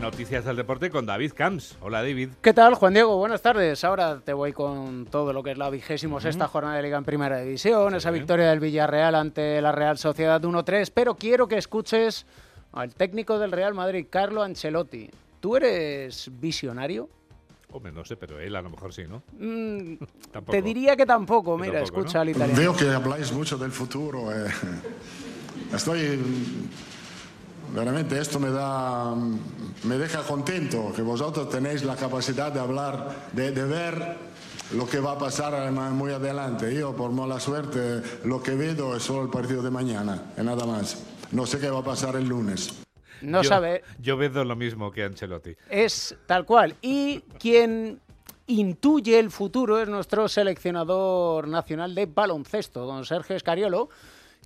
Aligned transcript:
Noticias 0.00 0.44
del 0.46 0.56
deporte 0.56 0.90
con 0.90 1.04
David 1.04 1.32
Camps. 1.34 1.76
Hola 1.80 1.98
David. 2.02 2.30
¿Qué 2.40 2.54
tal, 2.54 2.74
Juan 2.74 2.94
Diego? 2.94 3.18
Buenas 3.18 3.42
tardes. 3.42 3.84
Ahora 3.84 4.20
te 4.24 4.32
voy 4.32 4.52
con 4.52 5.06
todo 5.06 5.32
lo 5.32 5.42
que 5.42 5.50
es 5.50 5.58
la 5.58 5.68
vigésimo 5.68 6.20
sexta 6.20 6.48
jornada 6.48 6.76
de 6.76 6.82
Liga 6.82 6.96
en 6.96 7.04
Primera 7.04 7.38
División, 7.38 7.94
esa 7.94 8.10
victoria 8.10 8.48
del 8.48 8.60
Villarreal 8.60 9.14
ante 9.14 9.60
la 9.60 9.72
Real 9.72 9.98
Sociedad 9.98 10.40
1-3, 10.40 10.90
pero 10.94 11.16
quiero 11.16 11.48
que 11.48 11.58
escuches 11.58 12.24
al 12.72 12.94
técnico 12.94 13.38
del 13.38 13.52
Real 13.52 13.74
Madrid, 13.74 14.06
Carlo 14.08 14.42
Ancelotti. 14.42 15.10
¿Tú 15.38 15.56
eres 15.56 16.30
visionario? 16.40 17.08
Hombre, 17.72 17.92
no 17.92 18.04
sé, 18.04 18.16
pero 18.16 18.40
él 18.40 18.56
a 18.56 18.62
lo 18.62 18.70
mejor 18.70 18.92
sí, 18.94 19.02
¿no? 19.06 19.22
Mm, 19.38 19.96
te 20.50 20.62
diría 20.62 20.96
que 20.96 21.04
tampoco. 21.04 21.58
Mira, 21.58 21.82
escucha 21.82 22.22
al 22.22 22.30
italiano. 22.30 22.58
Veo 22.58 22.74
que 22.74 22.88
habláis 22.88 23.32
mucho 23.32 23.58
del 23.58 23.70
futuro. 23.70 24.32
Eh. 24.32 24.50
Estoy 25.72 26.18
Realmente 27.74 28.18
esto 28.18 28.40
me 28.40 28.50
da, 28.50 29.14
me 29.84 29.98
deja 29.98 30.22
contento 30.22 30.92
que 30.94 31.02
vosotros 31.02 31.48
tenéis 31.48 31.84
la 31.84 31.96
capacidad 31.96 32.50
de 32.50 32.60
hablar, 32.60 33.28
de, 33.32 33.50
ver 33.50 34.16
lo 34.74 34.88
que 34.88 34.98
va 34.98 35.12
a 35.12 35.18
pasar 35.18 35.70
muy 35.72 36.12
adelante. 36.12 36.74
Yo, 36.74 36.94
por 36.96 37.12
mala 37.12 37.38
suerte, 37.38 38.02
lo 38.24 38.42
que 38.42 38.54
veo 38.54 38.96
es 38.96 39.02
solo 39.02 39.22
el 39.22 39.30
partido 39.30 39.62
de 39.62 39.70
mañana, 39.70 40.32
y 40.36 40.42
nada 40.42 40.66
más. 40.66 41.04
No 41.32 41.46
sé 41.46 41.60
qué 41.60 41.70
va 41.70 41.78
a 41.78 41.84
pasar 41.84 42.16
el 42.16 42.28
lunes. 42.28 42.82
No 43.22 43.44
sabe. 43.44 43.84
Yo 44.00 44.16
veo 44.16 44.44
lo 44.44 44.56
mismo 44.56 44.90
que 44.90 45.04
Ancelotti. 45.04 45.54
Es 45.68 46.16
tal 46.26 46.44
cual. 46.44 46.74
Y 46.82 47.20
quien 47.38 48.00
intuye 48.46 49.18
el 49.18 49.30
futuro 49.30 49.80
es 49.80 49.88
nuestro 49.88 50.28
seleccionador 50.28 51.46
nacional 51.46 51.94
de 51.94 52.06
baloncesto, 52.06 52.84
don 52.84 53.04
Sergio 53.04 53.36
Escariolo 53.36 53.90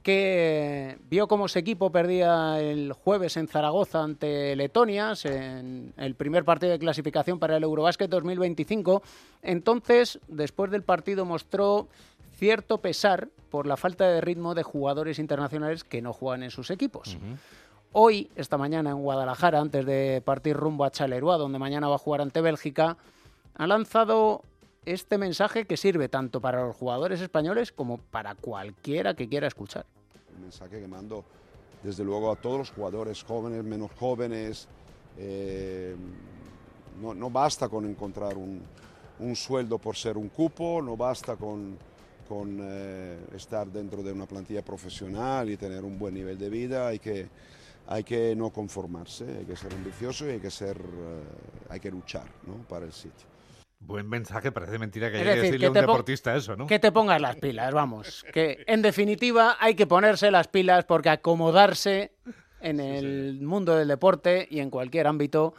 que 0.04 0.98
vio 1.08 1.26
cómo 1.26 1.48
su 1.48 1.58
equipo 1.58 1.90
perdía 1.90 2.60
el 2.60 2.92
jueves 2.92 3.38
en 3.38 3.48
Zaragoza 3.48 4.02
ante 4.04 4.54
Letonia, 4.54 5.14
en 5.24 5.94
el 5.96 6.14
primer 6.14 6.44
partido 6.44 6.72
de 6.72 6.78
clasificación 6.78 7.38
para 7.38 7.56
el 7.56 7.64
Eurobásquet 7.64 8.10
2025. 8.10 9.02
Entonces, 9.42 10.20
después 10.28 10.70
del 10.70 10.82
partido 10.82 11.24
mostró 11.24 11.88
cierto 12.36 12.78
pesar 12.78 13.28
por 13.50 13.66
la 13.66 13.78
falta 13.78 14.06
de 14.06 14.20
ritmo 14.20 14.54
de 14.54 14.62
jugadores 14.62 15.18
internacionales 15.18 15.84
que 15.84 16.02
no 16.02 16.12
juegan 16.12 16.42
en 16.42 16.50
sus 16.50 16.70
equipos. 16.70 17.16
Hoy, 17.92 18.28
esta 18.36 18.58
mañana 18.58 18.90
en 18.90 18.98
Guadalajara, 18.98 19.58
antes 19.58 19.86
de 19.86 20.20
partir 20.22 20.54
rumbo 20.54 20.84
a 20.84 20.90
Chaleroa, 20.90 21.38
donde 21.38 21.58
mañana 21.58 21.88
va 21.88 21.94
a 21.94 21.98
jugar 21.98 22.20
ante 22.20 22.42
Bélgica, 22.42 22.98
ha 23.54 23.66
lanzado 23.66 24.42
este 24.86 25.18
mensaje 25.18 25.66
que 25.66 25.76
sirve 25.76 26.08
tanto 26.08 26.40
para 26.40 26.66
los 26.66 26.76
jugadores 26.76 27.20
españoles 27.20 27.72
como 27.72 27.98
para 27.98 28.34
cualquiera 28.34 29.14
que 29.14 29.28
quiera 29.28 29.46
escuchar. 29.46 29.86
El 30.34 30.42
mensaje 30.42 30.80
que 30.80 30.88
mando 30.88 31.24
desde 31.84 32.02
luego 32.02 32.32
a 32.32 32.36
todos 32.36 32.58
los 32.58 32.70
jugadores 32.70 33.22
jóvenes, 33.22 33.62
menos 33.62 33.90
jóvenes. 33.98 34.66
Eh, 35.18 35.94
no, 37.00 37.30
basta 37.30 37.68
con 37.68 37.84
encontrar 37.84 38.36
un, 38.36 38.62
sueldo 39.36 39.78
por 39.78 39.96
ser 39.96 40.16
un 40.16 40.28
cupo, 40.28 40.80
no 40.82 40.96
basta 40.96 41.36
con, 41.36 41.76
con 42.28 42.58
eh, 42.60 43.18
estar 43.34 43.66
dentro 43.68 44.02
de 44.02 44.12
una 44.12 44.26
plantilla 44.26 44.62
profesional 44.62 45.50
y 45.50 45.56
tener 45.56 45.84
un 45.84 45.98
buen 45.98 46.14
nivel 46.14 46.38
de 46.38 46.48
vida, 46.48 46.88
hay 46.88 46.98
que, 46.98 47.28
hay 47.86 48.02
que 48.04 48.34
no 48.34 48.50
conformarse, 48.50 49.24
hay 49.38 49.44
que 49.44 49.56
ser 49.56 49.72
ambicioso 49.72 50.26
y 50.26 50.30
hay 50.30 50.40
que, 50.40 50.50
ser, 50.50 50.76
eh, 50.78 51.22
hay 51.68 51.80
que 51.80 51.90
luchar 51.90 52.26
¿no? 52.46 52.54
para 52.68 52.86
el 52.86 52.92
sitio. 52.92 53.33
Buen 53.80 54.08
mensaje, 54.08 54.50
parece 54.50 54.78
mentira 54.78 55.10
que 55.10 55.18
haya 55.18 55.34
que 55.34 55.40
decirle 55.42 55.66
a 55.66 55.70
un 55.70 55.74
deportista 55.74 56.34
eso, 56.34 56.56
¿no? 56.56 56.66
Que 56.66 56.78
te 56.78 56.90
pongas 56.90 57.20
las 57.20 57.36
pilas, 57.36 57.72
vamos. 57.74 58.24
Que 58.32 58.64
en 58.66 58.80
definitiva 58.80 59.56
hay 59.60 59.74
que 59.74 59.86
ponerse 59.86 60.30
las 60.30 60.48
pilas 60.48 60.84
porque 60.84 61.10
acomodarse 61.10 62.12
en 62.60 62.80
el 62.80 63.42
mundo 63.42 63.76
del 63.76 63.88
deporte 63.88 64.48
y 64.50 64.60
en 64.60 64.70
cualquier 64.70 65.06
ámbito 65.06 65.54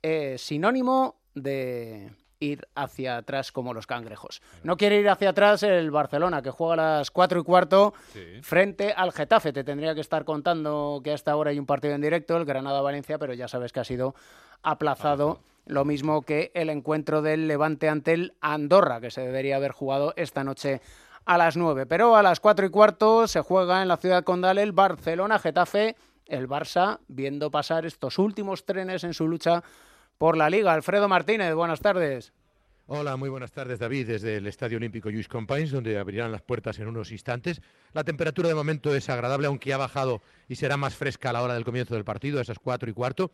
es 0.00 0.40
sinónimo 0.40 1.16
de 1.34 2.12
ir 2.40 2.66
hacia 2.74 3.18
atrás 3.18 3.52
como 3.52 3.74
los 3.74 3.86
cangrejos. 3.86 4.42
No 4.62 4.76
quiere 4.76 5.00
ir 5.00 5.08
hacia 5.08 5.30
atrás 5.30 5.62
el 5.62 5.90
Barcelona, 5.90 6.42
que 6.42 6.50
juega 6.50 6.74
a 6.74 6.98
las 6.98 7.10
4 7.10 7.40
y 7.40 7.42
cuarto 7.42 7.94
frente 8.42 8.92
al 8.92 9.12
Getafe. 9.12 9.52
Te 9.52 9.64
tendría 9.64 9.94
que 9.94 10.00
estar 10.00 10.24
contando 10.24 11.00
que 11.02 11.12
hasta 11.12 11.32
ahora 11.32 11.50
hay 11.50 11.58
un 11.58 11.66
partido 11.66 11.94
en 11.94 12.00
directo, 12.00 12.36
el 12.36 12.44
Granada-Valencia, 12.44 13.18
pero 13.18 13.34
ya 13.34 13.48
sabes 13.48 13.72
que 13.72 13.80
ha 13.80 13.84
sido 13.84 14.14
aplazado 14.62 15.40
lo 15.66 15.84
mismo 15.84 16.22
que 16.22 16.50
el 16.54 16.70
encuentro 16.70 17.22
del 17.22 17.48
Levante 17.48 17.88
ante 17.88 18.12
el 18.12 18.34
Andorra, 18.40 19.00
que 19.00 19.10
se 19.10 19.22
debería 19.22 19.56
haber 19.56 19.72
jugado 19.72 20.12
esta 20.16 20.44
noche 20.44 20.80
a 21.24 21.38
las 21.38 21.56
9. 21.56 21.86
Pero 21.86 22.16
a 22.16 22.22
las 22.22 22.40
4 22.40 22.66
y 22.66 22.70
cuarto 22.70 23.26
se 23.26 23.40
juega 23.40 23.82
en 23.82 23.88
la 23.88 23.96
ciudad 23.96 24.24
condal 24.24 24.58
el 24.58 24.72
Barcelona-Getafe, 24.72 25.96
el 26.26 26.48
Barça 26.48 27.00
viendo 27.08 27.50
pasar 27.50 27.86
estos 27.86 28.18
últimos 28.18 28.64
trenes 28.64 29.04
en 29.04 29.14
su 29.14 29.28
lucha 29.28 29.62
por 30.18 30.36
la 30.36 30.50
Liga. 30.50 30.72
Alfredo 30.72 31.08
Martínez, 31.08 31.54
buenas 31.54 31.80
tardes. 31.80 32.32
Hola, 32.86 33.16
muy 33.16 33.30
buenas 33.30 33.50
tardes 33.50 33.78
David, 33.78 34.08
desde 34.08 34.36
el 34.36 34.46
Estadio 34.46 34.76
Olímpico 34.76 35.08
Lluís 35.08 35.26
Companys, 35.26 35.70
donde 35.70 35.98
abrirán 35.98 36.30
las 36.30 36.42
puertas 36.42 36.78
en 36.78 36.88
unos 36.88 37.12
instantes. 37.12 37.62
La 37.94 38.04
temperatura 38.04 38.48
de 38.48 38.54
momento 38.54 38.94
es 38.94 39.08
agradable, 39.08 39.46
aunque 39.46 39.72
ha 39.72 39.78
bajado 39.78 40.20
y 40.48 40.56
será 40.56 40.76
más 40.76 40.94
fresca 40.94 41.30
a 41.30 41.32
la 41.32 41.42
hora 41.42 41.54
del 41.54 41.64
comienzo 41.64 41.94
del 41.94 42.04
partido, 42.04 42.38
a 42.38 42.42
esas 42.42 42.58
4 42.58 42.90
y 42.90 42.92
cuarto 42.92 43.30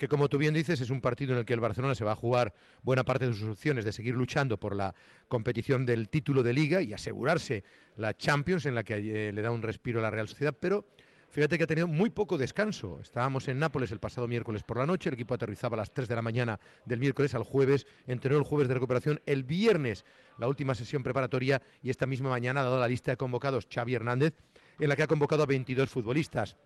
que 0.00 0.08
como 0.08 0.30
tú 0.30 0.38
bien 0.38 0.54
dices 0.54 0.80
es 0.80 0.88
un 0.88 1.02
partido 1.02 1.34
en 1.34 1.40
el 1.40 1.44
que 1.44 1.52
el 1.52 1.60
Barcelona 1.60 1.94
se 1.94 2.04
va 2.04 2.12
a 2.12 2.16
jugar 2.16 2.54
buena 2.82 3.04
parte 3.04 3.28
de 3.28 3.34
sus 3.34 3.50
opciones 3.50 3.84
de 3.84 3.92
seguir 3.92 4.14
luchando 4.14 4.58
por 4.58 4.74
la 4.74 4.94
competición 5.28 5.84
del 5.84 6.08
título 6.08 6.42
de 6.42 6.54
liga 6.54 6.80
y 6.80 6.94
asegurarse 6.94 7.64
la 7.96 8.16
Champions 8.16 8.64
en 8.64 8.74
la 8.74 8.82
que 8.82 8.94
eh, 9.28 9.30
le 9.30 9.42
da 9.42 9.50
un 9.50 9.60
respiro 9.60 9.98
a 9.98 10.02
la 10.02 10.10
Real 10.10 10.26
Sociedad, 10.26 10.56
pero 10.58 10.86
Fíjate 11.32 11.56
que 11.56 11.62
ha 11.62 11.66
tenido 11.68 11.86
muy 11.86 12.10
poco 12.10 12.36
descanso. 12.36 12.98
Estábamos 13.00 13.46
en 13.46 13.60
Nápoles 13.60 13.92
el 13.92 14.00
pasado 14.00 14.26
miércoles 14.26 14.64
por 14.64 14.78
la 14.78 14.86
noche, 14.86 15.10
el 15.10 15.14
equipo 15.14 15.32
aterrizaba 15.32 15.76
a 15.76 15.76
las 15.76 15.94
3 15.94 16.08
de 16.08 16.16
la 16.16 16.22
mañana 16.22 16.58
del 16.84 16.98
miércoles 16.98 17.36
al 17.36 17.44
jueves, 17.44 17.86
entrenó 18.08 18.36
el 18.36 18.42
jueves 18.42 18.66
de 18.66 18.74
recuperación, 18.74 19.20
el 19.26 19.44
viernes 19.44 20.04
la 20.38 20.48
última 20.48 20.74
sesión 20.74 21.04
preparatoria 21.04 21.62
y 21.84 21.90
esta 21.90 22.04
misma 22.06 22.30
mañana 22.30 22.62
ha 22.62 22.64
dado 22.64 22.80
la 22.80 22.88
lista 22.88 23.12
de 23.12 23.16
convocados 23.16 23.68
Xavi 23.72 23.94
Hernández, 23.94 24.34
en 24.80 24.88
la 24.88 24.96
que 24.96 25.04
ha 25.04 25.06
convocado 25.06 25.44
a 25.44 25.46
22 25.46 25.88
futbolistas. 25.88 26.56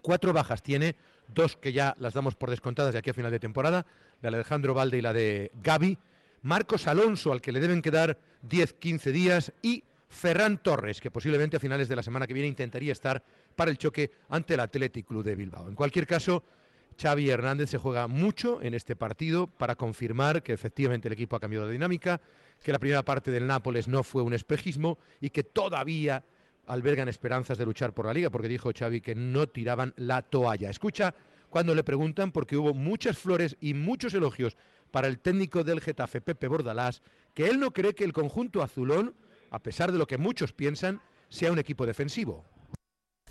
Cuatro 0.00 0.32
bajas 0.32 0.62
tiene, 0.62 0.94
dos 1.28 1.56
que 1.56 1.72
ya 1.72 1.94
las 1.98 2.14
damos 2.14 2.34
por 2.34 2.50
descontadas 2.50 2.92
de 2.92 2.98
aquí 2.98 3.10
a 3.10 3.14
final 3.14 3.30
de 3.30 3.40
temporada, 3.40 3.86
la 4.20 4.30
de 4.30 4.36
Alejandro 4.36 4.74
Valde 4.74 4.98
y 4.98 5.02
la 5.02 5.12
de 5.12 5.50
Gaby, 5.62 5.98
Marcos 6.42 6.86
Alonso, 6.86 7.32
al 7.32 7.40
que 7.40 7.52
le 7.52 7.60
deben 7.60 7.82
quedar 7.82 8.18
10-15 8.46 9.12
días, 9.12 9.52
y 9.62 9.84
Ferran 10.08 10.58
Torres, 10.58 11.00
que 11.00 11.10
posiblemente 11.10 11.56
a 11.56 11.60
finales 11.60 11.88
de 11.88 11.96
la 11.96 12.02
semana 12.02 12.26
que 12.26 12.34
viene 12.34 12.48
intentaría 12.48 12.92
estar 12.92 13.22
para 13.56 13.70
el 13.70 13.78
choque 13.78 14.12
ante 14.28 14.54
el 14.54 14.60
Athletic 14.60 15.06
Club 15.06 15.24
de 15.24 15.34
Bilbao. 15.34 15.68
En 15.68 15.74
cualquier 15.74 16.06
caso, 16.06 16.44
Xavi 17.00 17.30
Hernández 17.30 17.70
se 17.70 17.78
juega 17.78 18.06
mucho 18.06 18.62
en 18.62 18.74
este 18.74 18.94
partido 18.94 19.46
para 19.46 19.74
confirmar 19.74 20.42
que 20.42 20.52
efectivamente 20.52 21.08
el 21.08 21.14
equipo 21.14 21.36
ha 21.36 21.40
cambiado 21.40 21.66
de 21.66 21.72
dinámica, 21.72 22.20
que 22.62 22.72
la 22.72 22.78
primera 22.78 23.04
parte 23.04 23.30
del 23.30 23.46
Nápoles 23.46 23.88
no 23.88 24.02
fue 24.02 24.22
un 24.22 24.34
espejismo 24.34 24.98
y 25.20 25.30
que 25.30 25.42
todavía 25.42 26.24
albergan 26.66 27.08
esperanzas 27.08 27.58
de 27.58 27.64
luchar 27.64 27.92
por 27.92 28.06
la 28.06 28.14
liga, 28.14 28.30
porque 28.30 28.48
dijo 28.48 28.70
Xavi 28.76 29.00
que 29.00 29.14
no 29.14 29.46
tiraban 29.46 29.92
la 29.96 30.22
toalla. 30.22 30.70
Escucha 30.70 31.14
cuando 31.50 31.74
le 31.74 31.84
preguntan, 31.84 32.32
porque 32.32 32.56
hubo 32.56 32.74
muchas 32.74 33.18
flores 33.18 33.56
y 33.60 33.74
muchos 33.74 34.12
elogios 34.14 34.56
para 34.90 35.08
el 35.08 35.18
técnico 35.18 35.64
del 35.64 35.80
Getafe, 35.80 36.20
Pepe 36.20 36.48
Bordalás, 36.48 37.02
que 37.32 37.46
él 37.48 37.60
no 37.60 37.72
cree 37.72 37.94
que 37.94 38.04
el 38.04 38.12
conjunto 38.12 38.62
azulón, 38.62 39.14
a 39.50 39.60
pesar 39.60 39.92
de 39.92 39.98
lo 39.98 40.06
que 40.06 40.18
muchos 40.18 40.52
piensan, 40.52 41.00
sea 41.28 41.52
un 41.52 41.58
equipo 41.58 41.86
defensivo. 41.86 42.44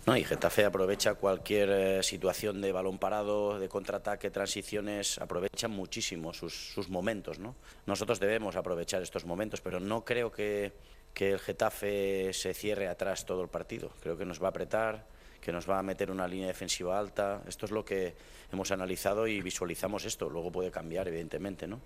No, 0.06 0.14
y 0.14 0.24
Getafe 0.24 0.66
aprovecha 0.66 1.14
cualquier 1.14 1.70
eh, 1.70 2.02
situación 2.02 2.60
de 2.60 2.72
balón 2.72 2.98
parado, 2.98 3.58
de 3.58 3.70
contraataque, 3.70 4.30
transiciones, 4.30 5.18
aprovecha 5.18 5.66
muchísimo 5.68 6.34
sus, 6.34 6.74
sus 6.74 6.90
momentos. 6.90 7.38
¿no? 7.38 7.56
Nosotros 7.86 8.20
debemos 8.20 8.56
aprovechar 8.56 9.00
estos 9.02 9.24
momentos, 9.24 9.62
pero 9.62 9.80
no 9.80 10.04
creo 10.04 10.30
que, 10.30 10.72
que 11.14 11.30
el 11.30 11.38
Getafe 11.38 12.32
se 12.32 12.52
cierre 12.52 12.88
atrás 12.88 13.24
todo 13.24 13.42
el 13.42 13.48
partido. 13.48 13.90
Creo 14.02 14.18
que 14.18 14.24
nos 14.26 14.42
va 14.42 14.48
a 14.48 14.50
apretar, 14.50 15.06
que 15.40 15.52
nos 15.52 15.68
va 15.68 15.78
a 15.78 15.82
meter 15.82 16.10
una 16.10 16.26
línea 16.26 16.48
defensiva 16.48 16.98
alta. 16.98 17.42
Esto 17.46 17.66
es 17.66 17.72
lo 17.72 17.84
que 17.84 18.14
hemos 18.52 18.72
analizado 18.72 19.26
y 19.28 19.40
visualizamos 19.40 20.04
esto. 20.04 20.28
Luego 20.28 20.50
puede 20.50 20.72
cambiar, 20.72 21.06
evidentemente, 21.06 21.68
¿no? 21.68 21.80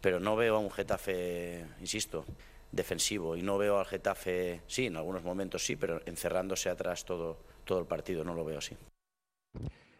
Pero 0.00 0.20
no 0.20 0.36
veo 0.36 0.56
a 0.56 0.58
un 0.60 0.70
Getafe, 0.70 1.66
insisto, 1.80 2.24
defensivo 2.70 3.36
y 3.36 3.42
no 3.42 3.58
veo 3.58 3.78
al 3.78 3.86
Getafe, 3.86 4.62
sí, 4.66 4.86
en 4.86 4.96
algunos 4.96 5.24
momentos 5.24 5.64
sí, 5.64 5.76
pero 5.76 6.00
encerrándose 6.06 6.70
atrás 6.70 7.04
todo, 7.04 7.38
todo 7.64 7.80
el 7.80 7.86
partido, 7.86 8.24
no 8.24 8.34
lo 8.34 8.44
veo 8.44 8.58
así. 8.58 8.76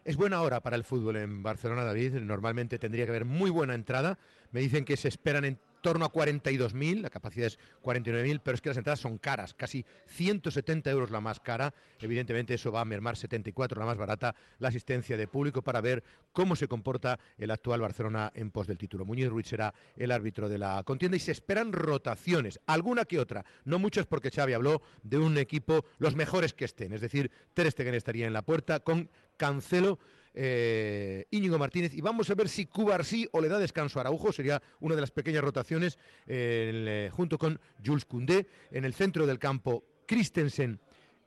Es 0.03 0.15
buena 0.15 0.41
hora 0.41 0.61
para 0.61 0.75
el 0.75 0.83
fútbol 0.83 1.17
en 1.17 1.43
Barcelona, 1.43 1.83
David. 1.83 2.13
Normalmente 2.15 2.79
tendría 2.79 3.05
que 3.05 3.11
haber 3.11 3.25
muy 3.25 3.51
buena 3.51 3.75
entrada. 3.75 4.17
Me 4.51 4.61
dicen 4.61 4.83
que 4.83 4.97
se 4.97 5.09
esperan 5.09 5.45
en 5.45 5.59
torno 5.81 6.05
a 6.05 6.11
42.000, 6.11 7.01
la 7.01 7.09
capacidad 7.09 7.47
es 7.47 7.59
49.000, 7.83 8.41
pero 8.43 8.55
es 8.55 8.61
que 8.61 8.69
las 8.69 8.77
entradas 8.77 8.99
son 8.99 9.17
caras, 9.17 9.53
casi 9.53 9.85
170 10.07 10.89
euros 10.89 11.11
la 11.11 11.21
más 11.21 11.39
cara. 11.39 11.73
Evidentemente 11.99 12.53
eso 12.53 12.71
va 12.71 12.81
a 12.81 12.85
mermar 12.85 13.17
74 13.17 13.79
la 13.79 13.85
más 13.85 13.97
barata, 13.97 14.35
la 14.59 14.69
asistencia 14.69 15.17
de 15.17 15.27
público 15.27 15.61
para 15.61 15.81
ver 15.81 16.03
cómo 16.31 16.55
se 16.55 16.67
comporta 16.67 17.19
el 17.37 17.51
actual 17.51 17.81
Barcelona 17.81 18.31
en 18.35 18.51
pos 18.51 18.67
del 18.67 18.77
título. 18.77 19.05
Muñiz 19.05 19.29
Ruiz 19.29 19.47
será 19.47 19.73
el 19.95 20.11
árbitro 20.11 20.47
de 20.47 20.57
la 20.57 20.83
contienda 20.83 21.17
y 21.17 21.19
se 21.19 21.31
esperan 21.31 21.73
rotaciones, 21.73 22.59
alguna 22.67 23.05
que 23.05 23.19
otra, 23.19 23.45
no 23.65 23.79
muchas 23.79 24.05
porque 24.05 24.31
Xavi 24.31 24.53
habló 24.53 24.81
de 25.03 25.17
un 25.17 25.37
equipo 25.37 25.85
los 25.97 26.15
mejores 26.15 26.53
que 26.53 26.65
estén, 26.65 26.93
es 26.93 27.01
decir, 27.01 27.31
Ter 27.53 27.69
Stegen 27.71 27.95
estaría 27.95 28.27
en 28.27 28.33
la 28.33 28.43
puerta 28.43 28.79
con 28.79 29.09
Cancelo 29.37 29.99
eh, 30.33 31.25
Íñigo 31.31 31.57
Martínez 31.57 31.93
y 31.93 32.01
vamos 32.01 32.29
a 32.29 32.35
ver 32.35 32.49
si 32.49 32.65
Cubarsí 32.65 33.27
o 33.31 33.41
le 33.41 33.49
da 33.49 33.59
descanso 33.59 33.99
a 33.99 34.01
Araujo, 34.01 34.31
sería 34.31 34.61
una 34.79 34.95
de 34.95 35.01
las 35.01 35.11
pequeñas 35.11 35.43
rotaciones 35.43 35.97
eh, 36.27 37.09
junto 37.13 37.37
con 37.37 37.59
Jules 37.83 38.05
Koundé. 38.05 38.47
En 38.71 38.85
el 38.85 38.93
centro 38.93 39.25
del 39.25 39.39
campo, 39.39 39.83
Christensen 40.05 40.79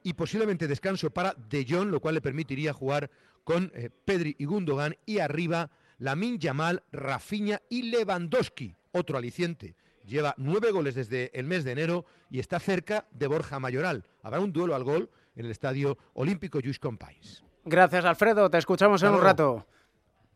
y 0.03 0.13
posiblemente 0.13 0.69
descanso 0.69 1.11
para 1.11 1.35
De 1.35 1.67
Jong, 1.69 1.91
lo 1.91 2.01
cual 2.01 2.15
le 2.15 2.21
permitiría 2.21 2.73
jugar 2.73 3.11
con 3.43 3.71
eh, 3.75 3.91
Pedri 4.05 4.37
y 4.39 4.45
Gundogan 4.45 4.97
y 5.07 5.19
arriba 5.19 5.71
Lamin 5.99 6.39
Yamal, 6.39 6.83
Rafinha 6.93 7.63
y 7.69 7.83
Lewandowski, 7.83 8.77
otro 8.93 9.19
aliciente. 9.19 9.77
Lleva 10.05 10.35
nueve 10.37 10.71
goles 10.71 10.95
desde 10.95 11.31
el 11.39 11.47
mes 11.47 11.65
de 11.65 11.73
enero 11.73 12.05
y 12.31 12.39
está 12.39 12.61
cerca 12.61 13.07
de 13.11 13.27
Borja 13.27 13.59
Mayoral. 13.59 14.05
Habrá 14.23 14.41
un 14.41 14.53
duelo 14.53 14.75
al 14.75 14.85
gol 14.85 15.11
en 15.35 15.47
el 15.47 15.51
Estadio 15.51 15.97
Olímpico 16.13 16.61
Lluís 16.61 16.79
Companys. 16.79 17.43
Gracias, 17.65 18.05
Alfredo. 18.05 18.51
Te 18.51 18.59
escuchamos 18.59 19.03
en 19.03 19.15
un 19.15 19.23
rato. 19.23 19.67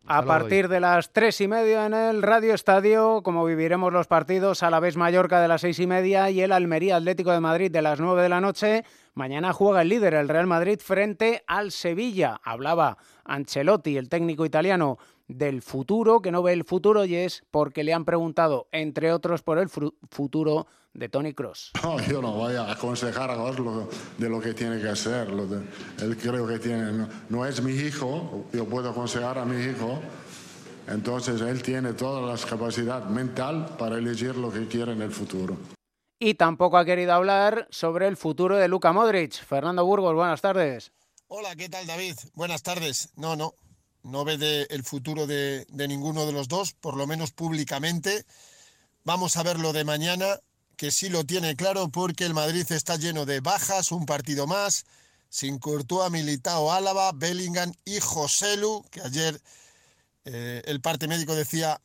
A 0.06 0.22
partir 0.22 0.68
de 0.68 0.80
las 0.80 1.12
tres 1.12 1.38
y 1.42 1.48
media 1.48 1.84
en 1.84 1.92
el 1.92 2.22
Radio 2.22 2.54
Estadio, 2.54 3.20
como 3.22 3.44
viviremos 3.44 3.92
los 3.92 4.06
partidos, 4.06 4.62
a 4.62 4.70
la 4.70 4.80
vez 4.80 4.96
Mallorca 4.96 5.38
de 5.38 5.48
las 5.48 5.60
seis 5.60 5.78
y 5.80 5.86
media 5.86 6.30
y 6.30 6.40
el 6.40 6.52
Almería 6.52 6.96
Atlético 6.96 7.30
de 7.30 7.40
Madrid 7.40 7.70
de 7.70 7.82
las 7.82 8.00
nueve 8.00 8.22
de 8.22 8.30
la 8.30 8.40
noche. 8.40 8.84
Mañana 9.12 9.52
juega 9.52 9.82
el 9.82 9.90
líder, 9.90 10.14
el 10.14 10.30
Real 10.30 10.46
Madrid, 10.46 10.80
frente 10.82 11.44
al 11.46 11.72
Sevilla. 11.72 12.40
Hablaba 12.42 12.96
Ancelotti, 13.28 13.96
el 13.96 14.08
técnico 14.08 14.44
italiano, 14.44 14.98
del 15.28 15.62
futuro, 15.62 16.20
que 16.20 16.32
no 16.32 16.42
ve 16.42 16.54
el 16.54 16.64
futuro 16.64 17.04
y 17.04 17.14
es 17.14 17.44
porque 17.50 17.84
le 17.84 17.92
han 17.92 18.04
preguntado, 18.04 18.66
entre 18.72 19.12
otros, 19.12 19.42
por 19.42 19.58
el 19.58 19.68
futuro 19.68 20.66
de 20.94 21.08
Tony 21.08 21.34
Cross. 21.34 21.72
No, 21.82 22.00
yo 22.00 22.20
no 22.20 22.32
voy 22.32 22.54
a 22.56 22.70
aconsejar 22.72 23.30
a 23.30 23.42
Oslo 23.42 23.88
de 24.16 24.28
lo 24.28 24.40
que 24.40 24.54
tiene 24.54 24.80
que 24.80 24.88
hacer. 24.88 25.28
él 25.28 26.16
creo 26.16 26.46
que 26.46 26.58
tiene, 26.58 27.06
no, 27.28 27.46
es 27.46 27.62
mi 27.62 27.72
hijo, 27.72 28.46
yo 28.52 28.64
puedo 28.66 28.90
aconsejar 28.90 29.38
a 29.38 29.44
mi 29.44 29.62
hijo. 29.62 30.00
Entonces 30.86 31.40
él 31.42 31.62
tiene 31.62 31.92
toda 31.92 32.22
la 32.22 32.38
capacidad 32.38 33.04
mental 33.04 33.76
para 33.78 33.98
elegir 33.98 34.36
lo 34.36 34.50
que 34.50 34.66
quiere 34.66 34.92
en 34.92 35.02
el 35.02 35.10
futuro. 35.10 35.56
Y 36.18 36.34
tampoco 36.34 36.78
ha 36.78 36.84
querido 36.84 37.12
hablar 37.12 37.68
sobre 37.70 38.08
el 38.08 38.16
futuro 38.16 38.56
de 38.56 38.68
Luka 38.68 38.92
Modric. 38.92 39.34
Fernando 39.34 39.84
Burgos, 39.84 40.14
buenas 40.14 40.40
tardes. 40.40 40.92
Hola, 41.30 41.54
¿qué 41.56 41.68
tal 41.68 41.86
David? 41.86 42.16
Buenas 42.32 42.62
tardes. 42.62 43.10
No, 43.14 43.36
no, 43.36 43.52
no 44.02 44.24
ve 44.24 44.66
el 44.70 44.82
futuro 44.82 45.26
de, 45.26 45.66
de 45.68 45.86
ninguno 45.86 46.24
de 46.24 46.32
los 46.32 46.48
dos, 46.48 46.72
por 46.72 46.96
lo 46.96 47.06
menos 47.06 47.32
públicamente. 47.32 48.24
Vamos 49.04 49.36
a 49.36 49.42
ver 49.42 49.58
lo 49.58 49.74
de 49.74 49.84
mañana 49.84 50.40
que 50.78 50.90
sí 50.90 51.10
lo 51.10 51.24
tiene 51.24 51.54
claro 51.54 51.90
porque 51.90 52.24
el 52.24 52.32
Madrid 52.32 52.64
está 52.72 52.96
lleno 52.96 53.26
de 53.26 53.40
bajas, 53.40 53.92
un 53.92 54.06
partido 54.06 54.46
más, 54.46 54.86
sin 55.28 55.58
Courtois, 55.58 56.10
Militao, 56.10 56.72
Álava, 56.72 57.12
Bellingham 57.12 57.74
y 57.84 58.00
Joselu, 58.00 58.82
que 58.90 59.02
ayer 59.02 59.38
eh, 60.24 60.62
el 60.64 60.80
parte 60.80 61.08
médico 61.08 61.34
decía 61.34 61.82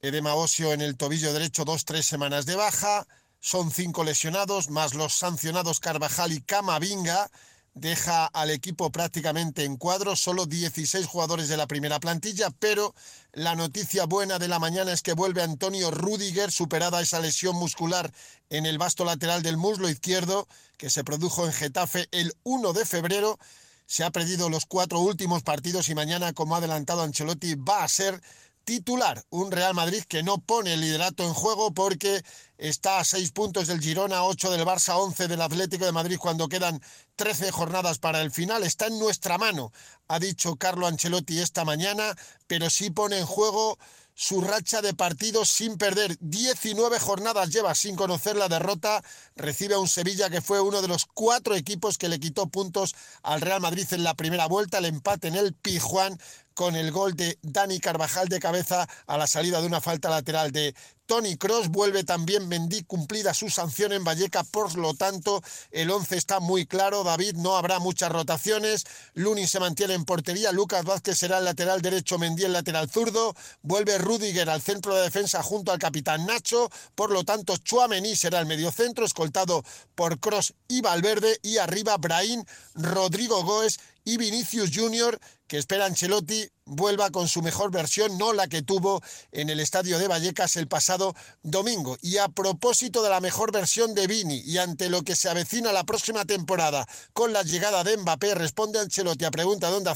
edema 0.00 0.34
óseo 0.34 0.72
en 0.72 0.80
el 0.80 0.96
tobillo 0.96 1.34
derecho, 1.34 1.66
dos, 1.66 1.84
tres 1.84 2.06
semanas 2.06 2.46
de 2.46 2.56
baja, 2.56 3.06
son 3.38 3.70
cinco 3.70 4.02
lesionados, 4.02 4.70
más 4.70 4.94
los 4.94 5.12
sancionados 5.12 5.78
Carvajal 5.78 6.32
y 6.32 6.40
Camavinga, 6.40 7.30
deja 7.78 8.26
al 8.26 8.50
equipo 8.50 8.90
prácticamente 8.90 9.64
en 9.64 9.76
cuadro, 9.76 10.16
solo 10.16 10.46
16 10.46 11.06
jugadores 11.06 11.48
de 11.48 11.56
la 11.56 11.66
primera 11.66 12.00
plantilla, 12.00 12.50
pero 12.58 12.94
la 13.32 13.54
noticia 13.54 14.04
buena 14.04 14.38
de 14.38 14.48
la 14.48 14.58
mañana 14.58 14.92
es 14.92 15.02
que 15.02 15.12
vuelve 15.12 15.42
Antonio 15.42 15.90
Rudiger, 15.90 16.50
superada 16.50 17.00
esa 17.00 17.20
lesión 17.20 17.56
muscular 17.56 18.12
en 18.50 18.66
el 18.66 18.78
vasto 18.78 19.04
lateral 19.04 19.42
del 19.42 19.56
muslo 19.56 19.88
izquierdo, 19.88 20.48
que 20.76 20.90
se 20.90 21.04
produjo 21.04 21.46
en 21.46 21.52
Getafe 21.52 22.08
el 22.10 22.34
1 22.42 22.72
de 22.72 22.84
febrero. 22.84 23.38
Se 23.86 24.04
ha 24.04 24.10
perdido 24.10 24.50
los 24.50 24.66
cuatro 24.66 25.00
últimos 25.00 25.42
partidos 25.42 25.88
y 25.88 25.94
mañana, 25.94 26.32
como 26.32 26.54
ha 26.54 26.58
adelantado 26.58 27.02
Ancelotti, 27.02 27.54
va 27.54 27.84
a 27.84 27.88
ser 27.88 28.20
titular. 28.64 29.24
Un 29.30 29.50
Real 29.50 29.72
Madrid 29.74 30.02
que 30.06 30.22
no 30.22 30.38
pone 30.38 30.74
el 30.74 30.82
liderato 30.82 31.24
en 31.24 31.32
juego 31.32 31.72
porque 31.72 32.22
está 32.58 32.98
a 32.98 33.04
seis 33.04 33.30
puntos 33.30 33.68
del 33.68 33.80
Girona, 33.80 34.24
ocho 34.24 34.50
del 34.50 34.66
Barça, 34.66 34.96
once 34.96 35.28
del 35.28 35.40
Atlético 35.40 35.86
de 35.86 35.92
Madrid 35.92 36.18
cuando 36.18 36.48
quedan 36.48 36.82
trece 37.16 37.50
jornadas 37.50 37.98
para 37.98 38.20
el 38.20 38.30
final. 38.30 38.64
Está 38.64 38.88
en 38.88 38.98
nuestra 38.98 39.38
mano, 39.38 39.72
ha 40.08 40.18
dicho 40.18 40.56
Carlo 40.56 40.86
Ancelotti 40.86 41.38
esta 41.38 41.64
mañana, 41.64 42.14
pero 42.46 42.68
sí 42.68 42.90
pone 42.90 43.18
en 43.18 43.26
juego 43.26 43.78
su 44.20 44.40
racha 44.40 44.82
de 44.82 44.94
partidos 44.94 45.48
sin 45.48 45.78
perder. 45.78 46.16
19 46.18 46.98
jornadas 46.98 47.50
lleva 47.50 47.72
sin 47.76 47.94
conocer 47.94 48.34
la 48.34 48.48
derrota. 48.48 49.00
Recibe 49.36 49.74
a 49.74 49.78
un 49.78 49.86
Sevilla 49.86 50.28
que 50.28 50.42
fue 50.42 50.60
uno 50.60 50.82
de 50.82 50.88
los 50.88 51.06
cuatro 51.06 51.54
equipos 51.54 51.98
que 51.98 52.08
le 52.08 52.18
quitó 52.18 52.48
puntos 52.48 52.96
al 53.22 53.40
Real 53.40 53.60
Madrid 53.60 53.86
en 53.92 54.02
la 54.02 54.14
primera 54.14 54.46
vuelta. 54.46 54.78
El 54.78 54.86
empate 54.86 55.28
en 55.28 55.36
el 55.36 55.54
Pijuán 55.54 56.18
con 56.58 56.74
el 56.74 56.90
gol 56.90 57.14
de 57.14 57.38
Dani 57.40 57.78
Carvajal 57.78 58.26
de 58.26 58.40
cabeza 58.40 58.88
a 59.06 59.16
la 59.16 59.28
salida 59.28 59.60
de 59.60 59.68
una 59.68 59.80
falta 59.80 60.10
lateral 60.10 60.50
de 60.50 60.74
Tony 61.06 61.36
Cross. 61.36 61.68
Vuelve 61.68 62.02
también 62.02 62.48
Mendy 62.48 62.82
cumplida 62.82 63.32
su 63.32 63.48
sanción 63.48 63.92
en 63.92 64.02
Valleca, 64.02 64.42
por 64.42 64.76
lo 64.76 64.92
tanto 64.94 65.40
el 65.70 65.88
11 65.88 66.16
está 66.16 66.40
muy 66.40 66.66
claro. 66.66 67.04
David, 67.04 67.36
no 67.36 67.56
habrá 67.56 67.78
muchas 67.78 68.10
rotaciones. 68.10 68.86
Luni 69.14 69.46
se 69.46 69.60
mantiene 69.60 69.94
en 69.94 70.04
portería. 70.04 70.50
Lucas 70.50 70.84
Vázquez 70.84 71.16
será 71.16 71.38
el 71.38 71.44
lateral 71.44 71.80
derecho, 71.80 72.18
Mendy 72.18 72.42
el 72.42 72.52
lateral 72.52 72.90
zurdo. 72.90 73.36
Vuelve 73.62 73.96
Rudiger 73.98 74.50
al 74.50 74.60
centro 74.60 74.96
de 74.96 75.02
defensa 75.02 75.44
junto 75.44 75.70
al 75.70 75.78
capitán 75.78 76.26
Nacho. 76.26 76.70
Por 76.96 77.12
lo 77.12 77.22
tanto, 77.22 77.56
Chuamení 77.56 78.16
será 78.16 78.40
el 78.40 78.46
mediocentro, 78.46 79.04
escoltado 79.04 79.62
por 79.94 80.18
Cross 80.18 80.54
y 80.66 80.80
Valverde. 80.80 81.38
Y 81.42 81.58
arriba 81.58 81.96
Brahim, 81.98 82.44
Rodrigo 82.74 83.44
Goes 83.44 83.78
y 84.08 84.16
Vinicius 84.16 84.70
Junior, 84.74 85.20
que 85.46 85.58
espera 85.58 85.84
Ancelotti 85.84 86.48
vuelva 86.64 87.10
con 87.10 87.28
su 87.28 87.42
mejor 87.42 87.70
versión, 87.70 88.16
no 88.16 88.32
la 88.32 88.48
que 88.48 88.62
tuvo 88.62 89.02
en 89.32 89.50
el 89.50 89.60
estadio 89.60 89.98
de 89.98 90.08
Vallecas 90.08 90.56
el 90.56 90.66
pasado 90.66 91.14
domingo. 91.42 91.98
Y 92.00 92.16
a 92.16 92.28
propósito 92.28 93.02
de 93.02 93.10
la 93.10 93.20
mejor 93.20 93.52
versión 93.52 93.94
de 93.94 94.06
Vini 94.06 94.38
y 94.46 94.56
ante 94.56 94.88
lo 94.88 95.02
que 95.02 95.14
se 95.14 95.28
avecina 95.28 95.72
la 95.72 95.84
próxima 95.84 96.24
temporada 96.24 96.88
con 97.12 97.34
la 97.34 97.42
llegada 97.42 97.84
de 97.84 97.98
Mbappé, 97.98 98.34
responde 98.34 98.80
Ancelotti 98.80 99.26
a 99.26 99.30
pregunta 99.30 99.70
de 99.70 99.76
Onda 99.76 99.94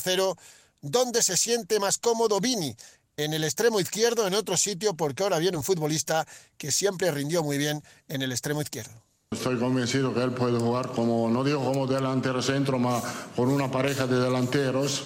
¿dónde 0.82 1.22
se 1.22 1.38
siente 1.38 1.80
más 1.80 1.96
cómodo 1.96 2.38
Vini? 2.38 2.76
en 3.16 3.32
el 3.32 3.44
extremo 3.44 3.80
izquierdo, 3.80 4.26
en 4.26 4.34
otro 4.34 4.58
sitio, 4.58 4.94
porque 4.94 5.22
ahora 5.22 5.38
viene 5.38 5.56
un 5.56 5.64
futbolista 5.64 6.26
que 6.58 6.70
siempre 6.70 7.10
rindió 7.10 7.42
muy 7.42 7.56
bien 7.56 7.82
en 8.08 8.20
el 8.20 8.32
extremo 8.32 8.60
izquierdo. 8.60 9.02
Estoy 9.32 9.56
convencido 9.56 10.12
que 10.12 10.22
él 10.22 10.32
puede 10.32 10.58
jugar 10.58 10.88
como, 10.88 11.30
no 11.30 11.42
digo 11.42 11.64
como 11.64 11.86
delantero 11.86 12.42
centro, 12.42 12.78
mas 12.78 13.02
con 13.34 13.48
una 13.48 13.70
pareja 13.70 14.06
de 14.06 14.20
delanteros. 14.20 15.04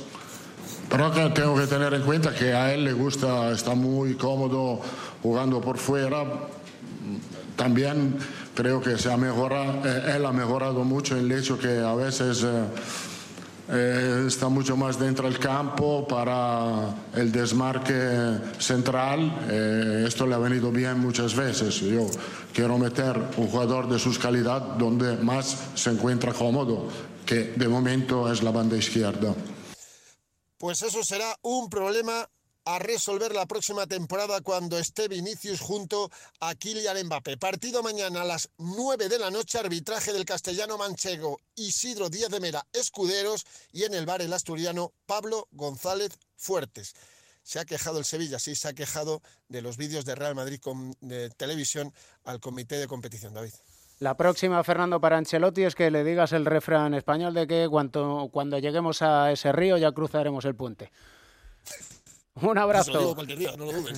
Pero 0.90 1.12
tengo 1.32 1.56
que 1.56 1.67
tener 1.69 1.94
en 1.94 2.02
cuenta 2.02 2.34
que 2.34 2.52
a 2.52 2.75
él 2.75 2.85
le 2.85 2.92
gusta, 2.92 3.52
está 3.52 3.75
muy 3.76 4.16
cómodo 4.16 4.80
jugando 5.23 5.61
por 5.61 5.78
fuera. 5.78 6.25
También 7.54 8.18
creo 8.54 8.80
que 8.80 8.99
se 8.99 9.12
ha 9.12 9.16
mejorado, 9.16 9.87
eh, 9.87 10.16
él 10.16 10.26
ha 10.26 10.33
mejorado 10.33 10.83
mucho 10.83 11.16
el 11.16 11.30
hecho 11.30 11.56
que 11.56 11.78
a 11.78 11.95
veces 11.95 12.42
eh, 12.42 12.64
eh, 13.68 14.25
está 14.26 14.49
mucho 14.49 14.76
más 14.76 14.99
dentro 14.99 15.28
del 15.28 15.38
campo 15.38 16.06
para 16.06 16.94
el 17.14 17.32
desmarque 17.32 18.38
central. 18.58 19.46
Eh, 19.50 20.04
esto 20.06 20.26
le 20.26 20.35
ha 20.35 20.38
venido 20.38 20.70
bien 20.70 21.00
muchas 21.00 21.35
veces. 21.35 21.80
Yo 21.80 22.06
quiero 22.52 22.78
meter 22.78 23.20
un 23.37 23.49
jugador 23.49 23.88
de 23.88 23.99
sus 23.99 24.18
calidad 24.18 24.61
donde 24.78 25.16
más 25.16 25.56
se 25.75 25.90
encuentra 25.90 26.32
cómodo, 26.32 26.88
que 27.25 27.54
de 27.56 27.68
momento 27.68 28.30
es 28.32 28.42
la 28.42 28.52
banda 28.52 28.76
izquierda. 28.76 29.35
Pues 30.58 30.82
eso 30.82 31.02
será 31.02 31.35
un 31.42 31.68
problema 31.68 32.28
a 32.66 32.80
resolver 32.80 33.32
la 33.32 33.46
próxima 33.46 33.87
temporada 33.87 34.40
cuando 34.40 34.76
esté 34.76 35.06
Vinicius 35.06 35.61
junto 35.61 36.11
a 36.40 36.54
Kylian 36.56 37.06
Mbappé. 37.06 37.37
Partido 37.37 37.80
mañana 37.80 38.23
a 38.23 38.25
las 38.25 38.50
9 38.58 39.08
de 39.08 39.20
la 39.20 39.30
noche, 39.30 39.58
arbitraje 39.58 40.12
del 40.12 40.25
castellano 40.25 40.76
manchego 40.76 41.38
Isidro 41.54 42.11
Díaz 42.11 42.28
de 42.28 42.40
Mera 42.40 42.66
Escuderos 42.73 43.46
y 43.73 43.85
en 43.85 43.94
el 43.94 44.04
bar 44.04 44.20
el 44.20 44.32
asturiano 44.32 44.92
Pablo 45.06 45.46
González 45.52 46.18
Fuertes. 46.37 46.94
Se 47.44 47.61
ha 47.61 47.64
quejado 47.64 48.00
el 48.00 48.04
Sevilla, 48.04 48.40
sí, 48.40 48.56
se 48.56 48.66
ha 48.66 48.73
quejado 48.73 49.23
de 49.49 49.62
los 49.62 49.76
vídeos 49.76 50.04
de 50.04 50.16
Real 50.16 50.35
Madrid 50.35 50.58
con, 50.61 50.92
de 51.00 51.30
televisión 51.30 51.94
al 52.25 52.40
comité 52.40 52.78
de 52.78 52.88
competición, 52.88 53.32
David. 53.32 53.52
La 54.00 54.16
próxima, 54.16 54.62
Fernando, 54.64 55.00
para 55.00 55.16
Ancelotti 55.18 55.62
es 55.62 55.76
que 55.76 55.92
le 55.92 56.02
digas 56.02 56.32
el 56.32 56.44
refrán 56.44 56.94
español 56.94 57.32
de 57.32 57.46
que 57.46 57.68
cuando, 57.70 58.28
cuando 58.32 58.58
lleguemos 58.58 59.02
a 59.02 59.30
ese 59.30 59.52
río 59.52 59.78
ya 59.78 59.92
cruzaremos 59.92 60.44
el 60.44 60.56
puente. 60.56 60.90
Un 62.43 62.59
abrazo. 62.59 63.16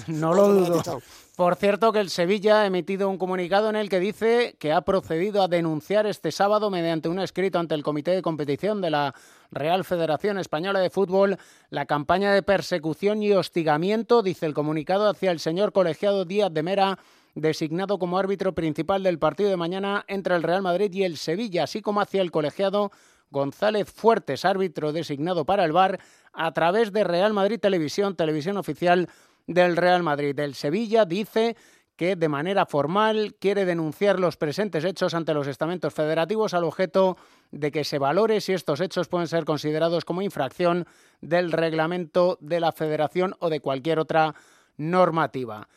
no 0.06 0.32
lo 0.32 0.48
dudo. 0.54 1.02
Por 1.36 1.56
cierto, 1.56 1.92
que 1.92 2.00
el 2.00 2.10
Sevilla 2.10 2.62
ha 2.62 2.66
emitido 2.66 3.08
un 3.08 3.18
comunicado 3.18 3.68
en 3.68 3.76
el 3.76 3.88
que 3.88 4.00
dice 4.00 4.56
que 4.58 4.72
ha 4.72 4.80
procedido 4.80 5.42
a 5.42 5.48
denunciar 5.48 6.06
este 6.06 6.30
sábado 6.30 6.70
mediante 6.70 7.08
un 7.08 7.18
escrito 7.18 7.58
ante 7.58 7.74
el 7.74 7.82
Comité 7.82 8.12
de 8.12 8.22
Competición 8.22 8.80
de 8.80 8.90
la 8.90 9.14
Real 9.50 9.84
Federación 9.84 10.38
Española 10.38 10.80
de 10.80 10.90
Fútbol 10.90 11.36
la 11.70 11.86
campaña 11.86 12.32
de 12.32 12.42
persecución 12.42 13.22
y 13.22 13.32
hostigamiento, 13.32 14.22
dice 14.22 14.46
el 14.46 14.54
comunicado, 14.54 15.08
hacia 15.08 15.30
el 15.30 15.40
señor 15.40 15.72
colegiado 15.72 16.24
Díaz 16.24 16.52
de 16.52 16.62
Mera, 16.62 16.98
designado 17.34 17.98
como 17.98 18.18
árbitro 18.18 18.54
principal 18.54 19.02
del 19.02 19.18
partido 19.18 19.50
de 19.50 19.56
mañana 19.56 20.04
entre 20.08 20.34
el 20.36 20.42
Real 20.42 20.62
Madrid 20.62 20.92
y 20.92 21.04
el 21.04 21.16
Sevilla, 21.16 21.64
así 21.64 21.82
como 21.82 22.00
hacia 22.00 22.22
el 22.22 22.30
colegiado 22.30 22.92
González 23.30 23.90
Fuertes, 23.90 24.44
árbitro 24.44 24.92
designado 24.92 25.44
para 25.44 25.64
el 25.64 25.72
VAR, 25.72 26.00
a 26.32 26.52
través 26.52 26.92
de 26.92 27.04
Real 27.04 27.32
Madrid 27.32 27.60
Televisión, 27.60 28.16
televisión 28.16 28.56
oficial 28.56 29.08
del 29.46 29.76
Real 29.76 30.02
Madrid. 30.02 30.38
El 30.38 30.54
Sevilla 30.54 31.04
dice 31.04 31.56
que 31.96 32.14
de 32.14 32.28
manera 32.28 32.64
formal 32.64 33.34
quiere 33.40 33.64
denunciar 33.64 34.20
los 34.20 34.36
presentes 34.36 34.84
hechos 34.84 35.14
ante 35.14 35.34
los 35.34 35.48
estamentos 35.48 35.92
federativos 35.92 36.54
al 36.54 36.62
objeto 36.62 37.16
de 37.50 37.72
que 37.72 37.82
se 37.82 37.98
valore 37.98 38.40
si 38.40 38.52
estos 38.52 38.80
hechos 38.80 39.08
pueden 39.08 39.26
ser 39.26 39.44
considerados 39.44 40.04
como 40.04 40.22
infracción 40.22 40.86
del 41.20 41.50
reglamento 41.50 42.38
de 42.40 42.60
la 42.60 42.70
federación 42.70 43.34
o 43.40 43.50
de 43.50 43.58
cualquier 43.58 43.98
otra 43.98 44.36
normativa. 44.76 45.68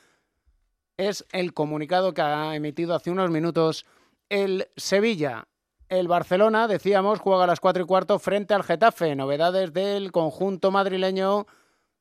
Es 0.95 1.25
el 1.31 1.55
comunicado 1.55 2.13
que 2.13 2.21
ha 2.21 2.55
emitido 2.55 2.93
hace 2.93 3.09
unos 3.09 3.31
minutos 3.31 3.87
el 4.29 4.67
Sevilla. 4.77 5.47
El 5.91 6.07
Barcelona, 6.07 6.69
decíamos, 6.69 7.19
juega 7.19 7.43
a 7.43 7.47
las 7.47 7.59
cuatro 7.59 7.83
y 7.83 7.85
cuarto 7.85 8.17
frente 8.17 8.53
al 8.53 8.63
Getafe. 8.63 9.13
Novedades 9.13 9.73
del 9.73 10.13
conjunto 10.13 10.71
madrileño. 10.71 11.47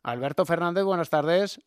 Alberto 0.05 0.47
Fernández, 0.47 0.85
buenas 0.85 1.11
tardes. 1.11 1.61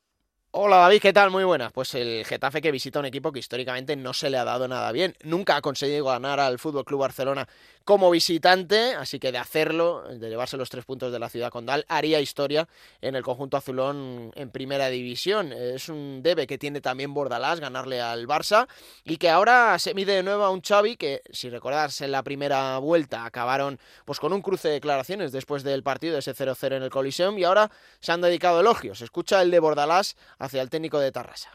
Hola 0.55 0.77
David, 0.77 1.01
¿qué 1.01 1.13
tal? 1.13 1.31
Muy 1.31 1.43
buenas. 1.43 1.71
Pues 1.71 1.95
el 1.95 2.23
Getafe 2.25 2.61
que 2.61 2.71
visita 2.71 2.99
un 2.99 3.07
equipo 3.07 3.31
que 3.31 3.39
históricamente 3.39 3.95
no 3.95 4.13
se 4.13 4.29
le 4.29 4.37
ha 4.37 4.43
dado 4.43 4.67
nada 4.67 4.91
bien. 4.91 5.15
Nunca 5.23 5.55
ha 5.55 5.61
conseguido 5.61 6.05
ganar 6.05 6.39
al 6.39 6.59
Fútbol 6.59 6.85
Club 6.85 6.99
Barcelona 6.99 7.47
como 7.85 8.11
visitante, 8.11 8.93
así 8.93 9.19
que 9.19 9.31
de 9.31 9.39
hacerlo, 9.39 10.03
de 10.07 10.29
llevarse 10.29 10.55
los 10.55 10.69
tres 10.69 10.85
puntos 10.85 11.11
de 11.11 11.19
la 11.19 11.27
ciudad 11.27 11.49
condal, 11.49 11.85
haría 11.89 12.21
historia 12.21 12.69
en 13.01 13.15
el 13.15 13.23
conjunto 13.23 13.57
azulón 13.57 14.31
en 14.35 14.51
primera 14.51 14.89
división. 14.89 15.51
Es 15.51 15.89
un 15.89 16.21
debe 16.21 16.45
que 16.45 16.59
tiene 16.59 16.81
también 16.81 17.15
Bordalás 17.15 17.59
ganarle 17.59 17.99
al 17.99 18.27
Barça 18.27 18.67
y 19.03 19.17
que 19.17 19.31
ahora 19.31 19.77
se 19.79 19.95
mide 19.95 20.13
de 20.13 20.23
nuevo 20.23 20.43
a 20.43 20.51
un 20.51 20.61
Xavi 20.61 20.97
que, 20.97 21.23
si 21.31 21.49
recordás, 21.49 21.99
en 22.01 22.11
la 22.11 22.21
primera 22.21 22.77
vuelta 22.77 23.25
acabaron 23.25 23.79
pues 24.05 24.19
con 24.19 24.31
un 24.31 24.43
cruce 24.43 24.67
de 24.67 24.75
declaraciones 24.75 25.31
después 25.31 25.63
del 25.63 25.81
partido 25.81 26.13
de 26.13 26.19
ese 26.19 26.35
0-0 26.35 26.77
en 26.77 26.83
el 26.83 26.91
Coliseum 26.91 27.37
y 27.39 27.43
ahora 27.43 27.71
se 27.99 28.11
han 28.11 28.21
dedicado 28.21 28.61
elogios. 28.61 29.01
Escucha 29.01 29.41
el 29.41 29.49
de 29.49 29.59
Bordalás 29.59 30.15
hacia 30.43 30.61
el 30.61 30.69
técnico 30.69 30.99
de 30.99 31.11
Tarrasa. 31.11 31.49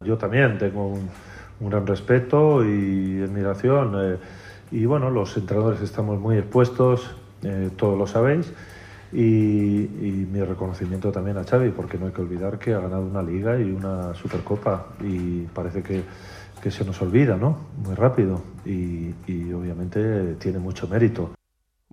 Yo 0.00 0.18
también 0.18 0.58
tengo 0.58 0.88
un, 0.88 1.08
gran 1.60 1.86
respeto 1.86 2.62
y 2.62 3.22
admiración. 3.22 3.92
Eh, 3.96 4.16
y 4.70 4.84
bueno, 4.84 5.10
los 5.10 5.36
entrenadores 5.36 5.80
estamos 5.80 6.20
muy 6.20 6.36
expuestos, 6.36 7.14
eh, 7.42 7.70
todos 7.76 7.98
lo 7.98 8.06
sabéis. 8.06 8.52
Y, 9.12 10.26
mi 10.32 10.40
reconocimiento 10.42 11.12
también 11.12 11.38
a 11.38 11.44
Xavi, 11.44 11.70
porque 11.70 11.96
no 11.96 12.06
hay 12.06 12.12
que 12.12 12.20
olvidar 12.20 12.58
que 12.58 12.74
ha 12.74 12.80
ganado 12.80 13.06
una 13.06 13.22
liga 13.22 13.58
y 13.60 13.70
una 13.70 14.12
supercopa 14.14 14.88
y 15.00 15.42
parece 15.54 15.82
que, 15.82 16.02
que 16.60 16.70
se 16.72 16.84
nos 16.84 17.00
olvida, 17.00 17.36
¿no? 17.36 17.56
Muy 17.84 17.94
rápido 17.94 18.42
y, 18.64 19.14
y 19.28 19.52
obviamente 19.52 20.34
tiene 20.34 20.58
mucho 20.58 20.88
mérito. 20.88 21.30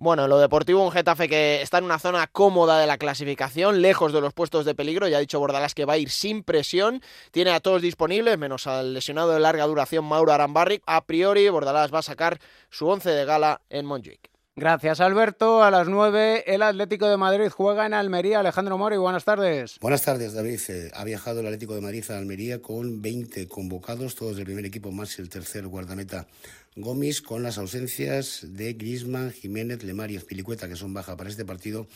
Bueno, 0.02 0.26
lo 0.26 0.40
deportivo, 0.40 0.84
un 0.84 0.90
Getafe 0.90 1.28
que 1.28 1.62
está 1.62 1.78
en 1.78 1.84
una 1.84 2.00
zona 2.00 2.26
cómoda 2.26 2.80
de 2.80 2.88
la 2.88 2.98
clasificación, 2.98 3.82
lejos 3.82 4.12
de 4.12 4.20
los 4.20 4.34
puestos 4.34 4.64
de 4.64 4.74
peligro. 4.74 5.06
Ya 5.06 5.18
ha 5.18 5.20
dicho 5.20 5.38
Bordalás 5.38 5.76
que 5.76 5.84
va 5.84 5.92
a 5.92 5.98
ir 5.98 6.10
sin 6.10 6.42
presión. 6.42 7.00
Tiene 7.30 7.52
a 7.52 7.60
todos 7.60 7.80
disponibles, 7.80 8.36
menos 8.36 8.66
al 8.66 8.94
lesionado 8.94 9.30
de 9.30 9.38
larga 9.38 9.64
duración 9.64 10.04
Mauro 10.04 10.32
Arambarri. 10.32 10.82
A 10.86 11.04
priori, 11.04 11.48
Bordalás 11.50 11.94
va 11.94 12.00
a 12.00 12.02
sacar 12.02 12.40
su 12.68 12.88
once 12.88 13.10
de 13.10 13.24
gala 13.24 13.60
en 13.70 13.86
Montjuic. 13.86 14.32
Gracias, 14.56 15.00
Alberto. 15.00 15.62
A 15.62 15.70
las 15.70 15.86
9, 15.86 16.52
el 16.52 16.62
Atlético 16.62 17.08
de 17.08 17.16
Madrid 17.16 17.48
juega 17.48 17.86
en 17.86 17.94
Almería. 17.94 18.40
Alejandro 18.40 18.76
Mori, 18.76 18.96
buenas 18.96 19.24
tardes. 19.24 19.78
Buenas 19.80 20.02
tardes, 20.02 20.34
David. 20.34 20.60
Eh, 20.68 20.90
ha 20.94 21.04
viajado 21.04 21.40
el 21.40 21.46
Atlético 21.46 21.76
de 21.76 21.80
Madrid 21.80 22.04
a 22.10 22.18
Almería 22.18 22.60
con 22.60 23.00
20 23.00 23.46
convocados, 23.46 24.16
todos 24.16 24.34
del 24.34 24.46
primer 24.46 24.66
equipo 24.66 24.90
más 24.90 25.16
el 25.20 25.28
tercer 25.28 25.68
guardameta 25.68 26.26
Gómez 26.74 27.20
con 27.20 27.42
las 27.42 27.58
ausencias 27.58 28.46
de 28.48 28.72
Grisman, 28.72 29.30
Jiménez, 29.30 29.82
Lemar 29.82 30.10
y 30.10 30.16
Espilicueta, 30.16 30.70
que 30.70 30.76
son 30.76 30.94
baja 30.94 31.18
para 31.18 31.28
este 31.28 31.44
partido, 31.44 31.86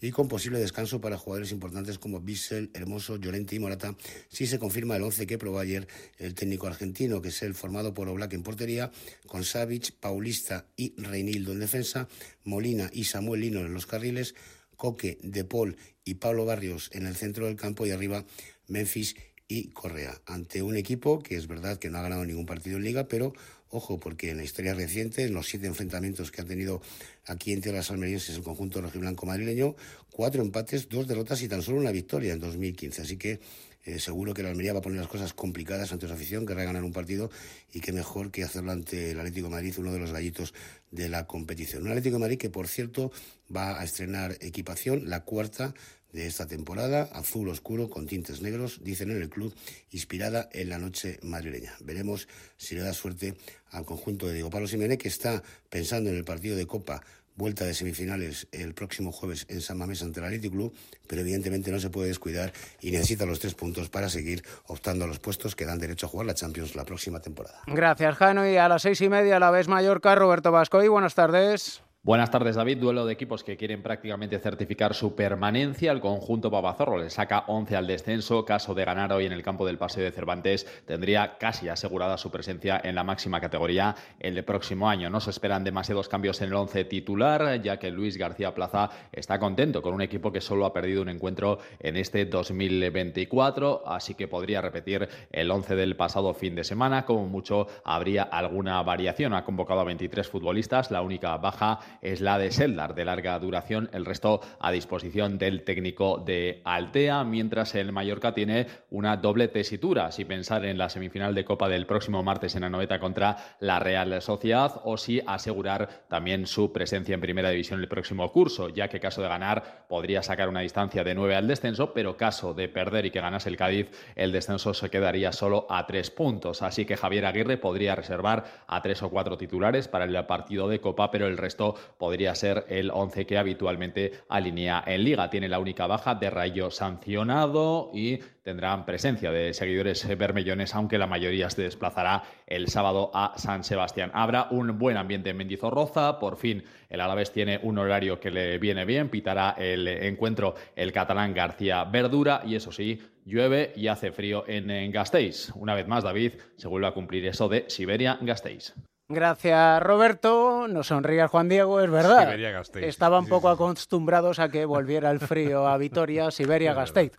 y 0.00 0.10
con 0.10 0.26
posible 0.26 0.58
descanso 0.58 1.00
para 1.00 1.16
jugadores 1.16 1.52
importantes 1.52 2.00
como 2.00 2.20
Bissell, 2.20 2.68
Hermoso, 2.74 3.14
Llorente 3.16 3.54
y 3.54 3.60
Morata, 3.60 3.96
si 4.28 4.48
se 4.48 4.58
confirma 4.58 4.96
el 4.96 5.04
once 5.04 5.28
que 5.28 5.38
probó 5.38 5.60
ayer 5.60 5.86
el 6.18 6.34
técnico 6.34 6.66
argentino, 6.66 7.22
que 7.22 7.28
es 7.28 7.42
el 7.42 7.54
formado 7.54 7.94
por 7.94 8.08
Oblak 8.08 8.32
en 8.32 8.42
portería, 8.42 8.90
con 9.28 9.44
Savic, 9.44 9.92
Paulista 9.92 10.66
y 10.76 11.00
Reinildo 11.00 11.52
en 11.52 11.60
defensa, 11.60 12.08
Molina 12.42 12.90
y 12.92 13.04
Samuel 13.04 13.40
Lino 13.40 13.60
en 13.60 13.72
los 13.72 13.86
carriles, 13.86 14.34
Coque, 14.76 15.16
De 15.22 15.44
Paul 15.44 15.76
y 16.04 16.14
Pablo 16.14 16.44
Barrios 16.44 16.90
en 16.92 17.06
el 17.06 17.14
centro 17.14 17.46
del 17.46 17.54
campo 17.54 17.86
y 17.86 17.92
arriba 17.92 18.24
Memphis 18.66 19.14
y 19.46 19.68
Correa, 19.68 20.20
ante 20.26 20.62
un 20.62 20.76
equipo 20.76 21.22
que 21.22 21.36
es 21.36 21.46
verdad 21.46 21.78
que 21.78 21.90
no 21.90 21.98
ha 21.98 22.02
ganado 22.02 22.24
ningún 22.24 22.46
partido 22.46 22.78
en 22.78 22.84
liga, 22.84 23.06
pero 23.08 23.34
Ojo, 23.74 23.98
porque 23.98 24.30
en 24.30 24.36
la 24.36 24.44
historia 24.44 24.72
reciente, 24.72 25.24
en 25.24 25.34
los 25.34 25.48
siete 25.48 25.66
enfrentamientos 25.66 26.30
que 26.30 26.40
ha 26.40 26.44
tenido 26.44 26.80
aquí 27.26 27.52
en 27.52 27.60
tierras 27.60 27.90
almerienses 27.90 28.36
el 28.36 28.44
conjunto 28.44 28.80
rojiblanco 28.80 29.26
madrileño, 29.26 29.74
cuatro 30.12 30.42
empates, 30.42 30.88
dos 30.88 31.08
derrotas 31.08 31.42
y 31.42 31.48
tan 31.48 31.60
solo 31.60 31.78
una 31.78 31.90
victoria 31.90 32.34
en 32.34 32.38
2015. 32.38 33.02
Así 33.02 33.16
que 33.16 33.40
eh, 33.84 33.98
seguro 33.98 34.34
que 34.34 34.42
la 34.42 34.50
Almería 34.50 34.72
va 34.72 34.78
a 34.78 34.82
poner 34.82 34.98
las 34.98 35.08
cosas 35.08 35.34
complicadas 35.34 35.92
ante 35.92 36.06
su 36.06 36.12
afición, 36.12 36.46
querrá 36.46 36.64
ganar 36.64 36.84
un 36.84 36.92
partido 36.92 37.30
y 37.72 37.80
qué 37.80 37.92
mejor 37.92 38.30
que 38.30 38.42
hacerlo 38.42 38.72
ante 38.72 39.10
el 39.10 39.18
Atlético 39.18 39.50
Madrid, 39.50 39.74
uno 39.78 39.92
de 39.92 39.98
los 39.98 40.12
gallitos 40.12 40.54
de 40.90 41.08
la 41.08 41.26
competición. 41.26 41.82
Un 41.82 41.88
Atlético 41.88 42.18
Madrid 42.18 42.38
que, 42.38 42.50
por 42.50 42.68
cierto, 42.68 43.12
va 43.54 43.80
a 43.80 43.84
estrenar 43.84 44.38
equipación, 44.40 45.08
la 45.10 45.24
cuarta 45.24 45.74
de 46.14 46.28
esta 46.28 46.46
temporada, 46.46 47.10
azul 47.12 47.48
oscuro 47.48 47.90
con 47.90 48.06
tintes 48.06 48.40
negros, 48.40 48.80
dicen 48.84 49.10
en 49.10 49.20
el 49.20 49.28
club, 49.28 49.52
inspirada 49.90 50.48
en 50.52 50.68
la 50.68 50.78
noche 50.78 51.18
madrileña. 51.22 51.74
Veremos 51.80 52.28
si 52.56 52.76
le 52.76 52.82
da 52.82 52.92
suerte 52.92 53.36
al 53.70 53.84
conjunto 53.84 54.28
de 54.28 54.34
Diego 54.34 54.48
Pablo 54.48 54.68
Simeone, 54.68 54.96
que 54.96 55.08
está 55.08 55.42
pensando 55.68 56.10
en 56.10 56.16
el 56.16 56.24
partido 56.24 56.56
de 56.56 56.66
Copa 56.66 57.02
vuelta 57.36 57.64
de 57.64 57.74
semifinales 57.74 58.48
el 58.52 58.74
próximo 58.74 59.12
jueves 59.12 59.46
en 59.48 59.60
San 59.60 59.78
Mamés 59.78 60.02
ante 60.02 60.20
el 60.20 60.26
Athletic 60.26 60.52
Club, 60.52 60.74
pero 61.06 61.22
evidentemente 61.22 61.70
no 61.70 61.80
se 61.80 61.90
puede 61.90 62.08
descuidar 62.08 62.52
y 62.80 62.90
necesita 62.90 63.26
los 63.26 63.40
tres 63.40 63.54
puntos 63.54 63.88
para 63.88 64.08
seguir 64.08 64.42
optando 64.66 65.04
a 65.04 65.08
los 65.08 65.18
puestos 65.18 65.54
que 65.54 65.64
dan 65.64 65.78
derecho 65.78 66.06
a 66.06 66.08
jugar 66.08 66.26
la 66.26 66.34
Champions 66.34 66.74
la 66.74 66.84
próxima 66.84 67.20
temporada. 67.20 67.60
Gracias, 67.66 68.16
Jano. 68.16 68.48
Y 68.48 68.56
a 68.56 68.68
las 68.68 68.82
seis 68.82 69.00
y 69.00 69.08
media, 69.08 69.36
a 69.36 69.40
la 69.40 69.50
vez 69.50 69.68
Mallorca, 69.68 70.14
Roberto 70.14 70.50
Vasco. 70.50 70.82
Y 70.82 70.88
buenas 70.88 71.14
tardes. 71.14 71.83
Buenas 72.06 72.30
tardes, 72.30 72.54
David. 72.54 72.76
Duelo 72.80 73.06
de 73.06 73.14
equipos 73.14 73.42
que 73.44 73.56
quieren 73.56 73.82
prácticamente 73.82 74.38
certificar 74.38 74.92
su 74.92 75.14
permanencia. 75.14 75.90
El 75.90 76.02
conjunto 76.02 76.50
Babazorro 76.50 76.98
le 76.98 77.08
saca 77.08 77.44
11 77.46 77.76
al 77.76 77.86
descenso. 77.86 78.44
Caso 78.44 78.74
de 78.74 78.84
ganar 78.84 79.10
hoy 79.10 79.24
en 79.24 79.32
el 79.32 79.42
campo 79.42 79.64
del 79.64 79.78
Paseo 79.78 80.04
de 80.04 80.12
Cervantes, 80.12 80.66
tendría 80.84 81.38
casi 81.38 81.70
asegurada 81.70 82.18
su 82.18 82.30
presencia 82.30 82.78
en 82.84 82.94
la 82.94 83.04
máxima 83.04 83.40
categoría 83.40 83.96
el 84.20 84.44
próximo 84.44 84.86
año. 84.86 85.08
No 85.08 85.18
se 85.18 85.30
esperan 85.30 85.64
demasiados 85.64 86.10
cambios 86.10 86.42
en 86.42 86.48
el 86.48 86.56
11 86.56 86.84
titular, 86.84 87.62
ya 87.62 87.78
que 87.78 87.90
Luis 87.90 88.18
García 88.18 88.54
Plaza 88.54 88.90
está 89.10 89.38
contento 89.38 89.80
con 89.80 89.94
un 89.94 90.02
equipo 90.02 90.30
que 90.30 90.42
solo 90.42 90.66
ha 90.66 90.74
perdido 90.74 91.00
un 91.00 91.08
encuentro 91.08 91.60
en 91.80 91.96
este 91.96 92.26
2024, 92.26 93.88
así 93.88 94.12
que 94.12 94.28
podría 94.28 94.60
repetir 94.60 95.08
el 95.32 95.50
11 95.50 95.74
del 95.74 95.96
pasado 95.96 96.34
fin 96.34 96.54
de 96.54 96.64
semana. 96.64 97.06
Como 97.06 97.26
mucho, 97.28 97.66
habría 97.82 98.24
alguna 98.24 98.82
variación. 98.82 99.32
Ha 99.32 99.46
convocado 99.46 99.80
a 99.80 99.84
23 99.84 100.28
futbolistas, 100.28 100.90
la 100.90 101.00
única 101.00 101.38
baja 101.38 101.80
es 102.02 102.20
la 102.20 102.38
de 102.38 102.50
Seldar, 102.50 102.94
de 102.94 103.04
larga 103.04 103.38
duración, 103.38 103.90
el 103.92 104.04
resto 104.04 104.40
a 104.60 104.70
disposición 104.70 105.38
del 105.38 105.62
técnico 105.62 106.18
de 106.18 106.60
Altea, 106.64 107.24
mientras 107.24 107.74
el 107.74 107.92
Mallorca 107.92 108.34
tiene 108.34 108.66
una 108.90 109.16
doble 109.16 109.48
tesitura, 109.48 110.12
si 110.12 110.24
pensar 110.24 110.64
en 110.64 110.78
la 110.78 110.88
semifinal 110.88 111.34
de 111.34 111.44
Copa 111.44 111.68
del 111.68 111.86
próximo 111.86 112.22
martes 112.22 112.54
en 112.56 112.64
Anoeta 112.64 112.98
contra 112.98 113.36
la 113.60 113.78
Real 113.78 114.20
Sociedad 114.20 114.80
o 114.84 114.96
si 114.96 115.20
asegurar 115.26 116.04
también 116.08 116.46
su 116.46 116.72
presencia 116.72 117.14
en 117.14 117.20
Primera 117.20 117.50
División 117.50 117.80
el 117.80 117.88
próximo 117.88 118.30
curso, 118.32 118.68
ya 118.68 118.88
que 118.88 119.00
caso 119.00 119.22
de 119.22 119.28
ganar 119.28 119.86
podría 119.88 120.22
sacar 120.22 120.48
una 120.48 120.60
distancia 120.60 121.04
de 121.04 121.14
9 121.14 121.36
al 121.36 121.48
descenso, 121.48 121.92
pero 121.92 122.16
caso 122.16 122.54
de 122.54 122.68
perder 122.68 123.06
y 123.06 123.10
que 123.10 123.20
ganase 123.20 123.48
el 123.48 123.56
Cádiz, 123.56 123.90
el 124.16 124.32
descenso 124.32 124.74
se 124.74 124.90
quedaría 124.90 125.32
solo 125.32 125.66
a 125.70 125.86
3 125.86 126.10
puntos. 126.10 126.62
Así 126.62 126.84
que 126.84 126.96
Javier 126.96 127.26
Aguirre 127.26 127.56
podría 127.56 127.94
reservar 127.94 128.44
a 128.66 128.82
tres 128.82 129.02
o 129.02 129.10
cuatro 129.10 129.36
titulares 129.36 129.88
para 129.88 130.04
el 130.04 130.26
partido 130.26 130.68
de 130.68 130.80
Copa, 130.80 131.10
pero 131.10 131.26
el 131.26 131.36
resto 131.36 131.74
podría 131.98 132.34
ser 132.34 132.66
el 132.68 132.90
11 132.90 133.26
que 133.26 133.38
habitualmente 133.38 134.12
alinea 134.28 134.82
en 134.86 135.04
liga. 135.04 135.30
Tiene 135.30 135.48
la 135.48 135.58
única 135.58 135.86
baja 135.86 136.14
de 136.14 136.30
Rayo 136.30 136.70
sancionado 136.70 137.90
y 137.94 138.18
tendrán 138.42 138.84
presencia 138.84 139.30
de 139.30 139.54
seguidores 139.54 140.06
bermellones, 140.18 140.74
aunque 140.74 140.98
la 140.98 141.06
mayoría 141.06 141.48
se 141.50 141.62
desplazará 141.62 142.22
el 142.46 142.68
sábado 142.68 143.10
a 143.14 143.32
San 143.36 143.64
Sebastián. 143.64 144.10
Habrá 144.14 144.48
un 144.50 144.78
buen 144.78 144.96
ambiente 144.96 145.30
en 145.30 145.36
Mendizorroza, 145.38 146.18
por 146.18 146.36
fin 146.36 146.62
el 146.94 147.00
Alavés 147.00 147.32
tiene 147.32 147.58
un 147.62 147.78
horario 147.78 148.20
que 148.20 148.30
le 148.30 148.58
viene 148.58 148.84
bien, 148.84 149.08
pitará 149.08 149.56
el 149.58 149.88
encuentro 149.88 150.54
el 150.76 150.92
catalán 150.92 151.34
García 151.34 151.84
Verdura 151.84 152.42
y 152.46 152.54
eso 152.54 152.70
sí, 152.70 153.00
llueve 153.24 153.72
y 153.74 153.88
hace 153.88 154.12
frío 154.12 154.44
en, 154.46 154.92
Gasteiz. 154.92 155.50
Una 155.56 155.74
vez 155.74 155.88
más, 155.88 156.04
David, 156.04 156.34
se 156.56 156.68
vuelve 156.68 156.86
a 156.86 156.92
cumplir 156.92 157.26
eso 157.26 157.48
de 157.48 157.64
Siberia-Gasteiz. 157.68 158.74
Gracias, 159.08 159.82
Roberto. 159.82 160.66
Nos 160.68 160.86
sonríe 160.86 161.26
Juan 161.26 161.48
Diego, 161.48 161.80
es 161.80 161.90
verdad. 161.90 162.34
Estaban 162.76 163.26
poco 163.26 163.50
acostumbrados 163.50 164.38
a 164.38 164.48
que 164.48 164.64
volviera 164.64 165.10
el 165.10 165.20
frío 165.20 165.66
a 165.66 165.76
Vitoria, 165.76 166.30
Siberia, 166.30 166.72
Gasteiz. 166.72 167.12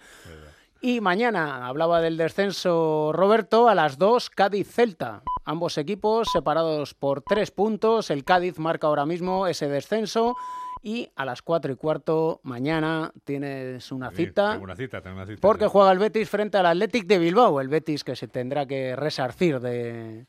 Y 0.82 1.00
mañana, 1.00 1.68
hablaba 1.68 2.01
del 2.01 2.18
descenso 2.18 3.12
Roberto, 3.13 3.70
a 3.70 3.75
las 3.75 3.98
2 3.98 4.30
Cádiz-Celta. 4.32 5.22
Ambos 5.46 5.77
equipos 5.77 6.27
separados 6.32 6.96
por 6.96 7.22
tres 7.22 7.51
puntos. 7.51 8.10
El 8.10 8.24
Cádiz 8.24 8.58
marca 8.58 8.88
ahora 8.88 9.06
mismo 9.06 9.48
ese 9.48 9.68
descenso. 9.68 10.36
Y 10.82 11.10
a 11.15 11.25
las 11.25 11.42
4 11.42 11.72
y 11.72 11.75
cuarto 11.75 12.39
mañana 12.44 13.12
tienes 13.24 13.92
una 13.92 14.12
cita. 14.12 14.60
una 14.62 14.75
cita, 14.75 15.01
una 15.06 15.25
cita. 15.25 15.42
Porque 15.42 15.65
juega 15.65 15.92
el 15.92 15.98
Betis 15.98 16.30
frente 16.30 16.58
al 16.58 16.68
Athletic 16.68 17.08
de 17.08 17.18
Bilbao. 17.18 17.60
El 17.62 17.70
Betis 17.70 18.04
que 18.04 18.15
se 18.15 18.27
tendrá 18.27 18.68
que 18.68 18.96
resarcir 18.96 19.60
de, 19.60 20.27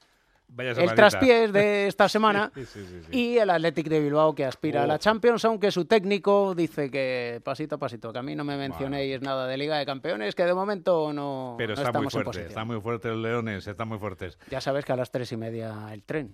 el 0.59 0.95
traspiés 0.95 1.53
de 1.53 1.87
esta 1.89 2.09
semana 2.09 2.51
y 3.11 3.37
el 3.37 3.51
Athletic 3.51 3.89
de 3.89 4.01
Bilbao 4.01 4.35
que 4.35 4.45
aspira 4.45 4.85
a 4.85 4.87
la. 4.87 4.99
Champions, 4.99 5.45
aunque 5.45 5.71
su 5.71 5.85
técnico 5.85 6.55
dice 6.55 6.91
que 6.91 7.41
pasito 7.45 7.77
a 7.77 7.79
pasito, 7.79 8.13
que 8.13 8.19
a 8.19 8.23
mí 8.23 8.35
no 8.35 8.45
me 8.45 8.57
mencionéis 8.57 9.21
nada 9.21 9.47
de 9.47 9.57
Liga 9.57 9.77
de 9.77 9.87
Campeones, 9.87 10.35
que 10.35 10.45
de 10.45 10.55
momento 10.55 11.13
no, 11.13 11.55
Pero 11.59 11.75
está 11.75 11.93
muy 11.93 12.09
fuerte, 12.09 12.47
está 12.47 12.65
muy 12.65 12.81
fuerte 12.81 13.09
los 13.09 13.19
Leones, 13.19 13.67
están 13.67 13.89
muy 13.89 13.99
fuertes. 13.99 14.39
Ya 14.51 14.61
sabes 14.61 14.85
que 14.85 14.93
a 14.93 14.97
las 14.97 15.11
tres 15.11 15.31
y 15.33 15.37
media 15.37 15.89
el 15.93 16.03
tren. 16.03 16.25